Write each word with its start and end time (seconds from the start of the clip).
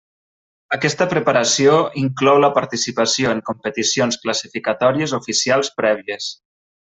Aquesta 0.77 1.05
preparació 1.11 1.75
inclou 2.03 2.39
la 2.45 2.49
participació 2.55 3.35
en 3.37 3.43
competicions 3.51 4.19
classificatòries 4.25 5.15
oficials 5.19 5.71
prèvies. 5.85 6.33